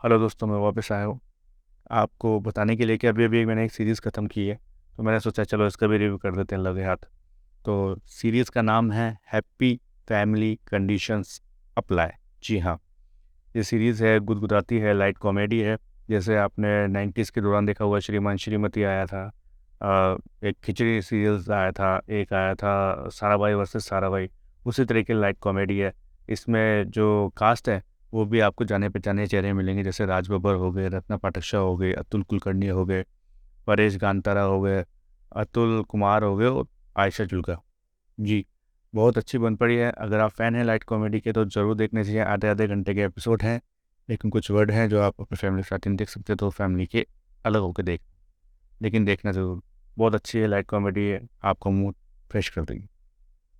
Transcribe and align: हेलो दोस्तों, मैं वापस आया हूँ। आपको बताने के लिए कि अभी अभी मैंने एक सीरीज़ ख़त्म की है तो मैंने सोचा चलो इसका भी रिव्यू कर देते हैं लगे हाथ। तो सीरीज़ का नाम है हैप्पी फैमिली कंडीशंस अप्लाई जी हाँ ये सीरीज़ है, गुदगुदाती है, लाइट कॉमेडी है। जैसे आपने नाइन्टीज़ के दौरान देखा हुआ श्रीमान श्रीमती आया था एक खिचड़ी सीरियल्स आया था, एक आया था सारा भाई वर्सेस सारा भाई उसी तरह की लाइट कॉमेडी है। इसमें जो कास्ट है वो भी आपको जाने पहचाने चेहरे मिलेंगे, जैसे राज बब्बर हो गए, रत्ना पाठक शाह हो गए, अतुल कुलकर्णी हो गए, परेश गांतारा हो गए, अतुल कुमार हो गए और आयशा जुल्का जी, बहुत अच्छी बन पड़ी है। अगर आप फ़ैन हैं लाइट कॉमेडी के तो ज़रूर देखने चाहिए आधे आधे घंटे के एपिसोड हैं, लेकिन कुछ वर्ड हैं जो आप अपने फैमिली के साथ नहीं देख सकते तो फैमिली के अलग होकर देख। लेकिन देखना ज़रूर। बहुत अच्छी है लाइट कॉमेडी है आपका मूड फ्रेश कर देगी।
हेलो 0.00 0.18
दोस्तों, 0.18 0.46
मैं 0.46 0.56
वापस 0.56 0.90
आया 0.92 1.04
हूँ। 1.04 1.18
आपको 1.90 2.38
बताने 2.40 2.74
के 2.76 2.86
लिए 2.86 2.96
कि 2.96 3.06
अभी 3.06 3.24
अभी 3.24 3.44
मैंने 3.44 3.64
एक 3.64 3.72
सीरीज़ 3.72 4.00
ख़त्म 4.00 4.26
की 4.26 4.46
है 4.46 4.54
तो 4.96 5.02
मैंने 5.02 5.20
सोचा 5.20 5.44
चलो 5.44 5.66
इसका 5.66 5.86
भी 5.86 5.96
रिव्यू 5.98 6.16
कर 6.18 6.36
देते 6.36 6.54
हैं 6.54 6.62
लगे 6.62 6.84
हाथ। 6.84 6.96
तो 7.64 7.96
सीरीज़ 8.08 8.50
का 8.50 8.62
नाम 8.62 8.92
है 8.92 9.08
हैप्पी 9.32 9.74
फैमिली 10.08 10.54
कंडीशंस 10.68 11.40
अप्लाई 11.76 12.10
जी 12.42 12.58
हाँ 12.58 12.78
ये 13.56 13.62
सीरीज़ 13.62 14.04
है, 14.04 14.18
गुदगुदाती 14.20 14.78
है, 14.78 14.94
लाइट 14.94 15.18
कॉमेडी 15.18 15.58
है। 15.60 15.76
जैसे 16.10 16.36
आपने 16.36 16.86
नाइन्टीज़ 16.88 17.32
के 17.32 17.40
दौरान 17.40 17.66
देखा 17.66 17.84
हुआ 17.84 17.98
श्रीमान 18.00 18.36
श्रीमती 18.36 18.82
आया 18.84 19.04
था 19.06 19.24
एक 20.44 20.56
खिचड़ी 20.64 21.02
सीरियल्स 21.02 21.50
आया 21.50 21.72
था, 21.72 22.00
एक 22.10 22.32
आया 22.32 22.54
था 22.54 23.08
सारा 23.10 23.36
भाई 23.36 23.54
वर्सेस 23.54 23.88
सारा 23.88 24.10
भाई 24.10 24.30
उसी 24.62 24.84
तरह 24.84 25.02
की 25.02 25.20
लाइट 25.20 25.38
कॉमेडी 25.40 25.78
है। 25.78 25.92
इसमें 26.28 26.90
जो 26.90 27.28
कास्ट 27.36 27.68
है 27.68 27.82
वो 28.12 28.24
भी 28.24 28.40
आपको 28.40 28.64
जाने 28.64 28.88
पहचाने 28.88 29.26
चेहरे 29.26 29.52
मिलेंगे, 29.52 29.82
जैसे 29.84 30.06
राज 30.06 30.28
बब्बर 30.30 30.54
हो 30.54 30.70
गए, 30.72 30.88
रत्ना 30.88 31.16
पाठक 31.16 31.42
शाह 31.42 31.60
हो 31.60 31.76
गए, 31.76 31.92
अतुल 31.94 32.22
कुलकर्णी 32.22 32.68
हो 32.68 32.84
गए, 32.86 33.04
परेश 33.66 33.96
गांतारा 33.98 34.42
हो 34.42 34.60
गए, 34.60 34.84
अतुल 35.32 35.82
कुमार 35.88 36.22
हो 36.22 36.36
गए 36.36 36.46
और 36.46 36.66
आयशा 36.96 37.24
जुल्का 37.24 37.56
जी, 38.18 38.44
बहुत 38.94 39.18
अच्छी 39.18 39.38
बन 39.38 39.56
पड़ी 39.56 39.76
है। 39.76 39.90
अगर 39.92 40.20
आप 40.20 40.30
फ़ैन 40.30 40.54
हैं 40.56 40.64
लाइट 40.64 40.84
कॉमेडी 40.84 41.20
के 41.20 41.32
तो 41.32 41.44
ज़रूर 41.46 41.74
देखने 41.76 42.04
चाहिए 42.04 42.20
आधे 42.22 42.48
आधे 42.48 42.66
घंटे 42.66 42.94
के 42.94 43.00
एपिसोड 43.02 43.42
हैं, 43.42 43.60
लेकिन 44.08 44.30
कुछ 44.30 44.50
वर्ड 44.50 44.70
हैं 44.70 44.88
जो 44.88 45.00
आप 45.02 45.20
अपने 45.20 45.36
फैमिली 45.36 45.62
के 45.62 45.68
साथ 45.68 45.86
नहीं 45.86 45.96
देख 45.96 46.08
सकते 46.08 46.34
तो 46.34 46.50
फैमिली 46.50 46.86
के 46.86 47.06
अलग 47.44 47.60
होकर 47.60 47.82
देख। 47.82 48.00
लेकिन 48.80 49.04
देखना 49.04 49.32
ज़रूर। 49.32 49.60
बहुत 49.96 50.14
अच्छी 50.14 50.38
है 50.38 50.46
लाइट 50.46 50.66
कॉमेडी 50.66 51.04
है 51.06 51.20
आपका 51.44 51.70
मूड 51.70 51.94
फ्रेश 52.30 52.48
कर 52.48 52.64
देगी। 52.64 52.88